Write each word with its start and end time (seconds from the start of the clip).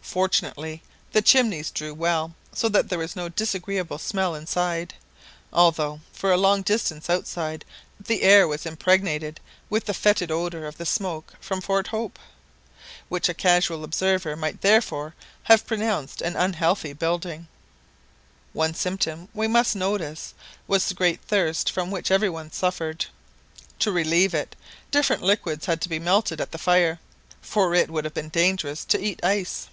Fortunately 0.00 0.82
the 1.12 1.20
chimneys 1.20 1.70
drew 1.70 1.92
well, 1.92 2.34
so 2.54 2.66
that 2.70 2.88
there 2.88 2.98
was 2.98 3.14
no 3.14 3.28
disagreeable 3.28 3.98
smell 3.98 4.34
inside, 4.34 4.94
although 5.52 6.00
for 6.14 6.32
a 6.32 6.36
long 6.38 6.62
distance 6.62 7.10
outside 7.10 7.62
the 8.00 8.22
air 8.22 8.48
was 8.48 8.64
impregnated 8.64 9.38
with 9.68 9.84
the 9.84 9.92
fetid 9.92 10.30
odour 10.30 10.64
of 10.64 10.78
the 10.78 10.86
smoke 10.86 11.34
from 11.40 11.60
Fort 11.60 11.88
Hope, 11.88 12.18
which 13.10 13.28
a 13.28 13.34
casual 13.34 13.84
observer 13.84 14.34
might 14.34 14.62
therefore 14.62 15.14
have 15.44 15.66
pronounced 15.66 16.22
an 16.22 16.36
unhealthy 16.36 16.94
building. 16.94 17.46
One 18.54 18.72
symptom 18.72 19.28
we 19.34 19.46
must 19.46 19.76
notice 19.76 20.32
was 20.66 20.86
the 20.88 20.94
great 20.94 21.20
thirst 21.22 21.70
from 21.70 21.90
which 21.90 22.10
every 22.10 22.30
one 22.30 22.50
suffered. 22.50 23.04
To 23.80 23.92
relieve 23.92 24.32
it, 24.34 24.56
different 24.90 25.22
liquids 25.22 25.66
had 25.66 25.82
to 25.82 25.88
be 25.90 25.98
melted 26.00 26.40
at 26.40 26.50
the 26.50 26.58
fire, 26.58 26.98
for 27.42 27.74
it 27.74 27.90
would 27.90 28.06
have 28.06 28.14
been 28.14 28.30
dangerous 28.30 28.86
to 28.86 28.98
eat 28.98 29.22
ice. 29.22 29.68